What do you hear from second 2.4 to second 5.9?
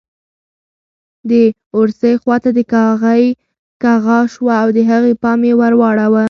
د کاغۍ کغا شوه او د هغې پام یې ور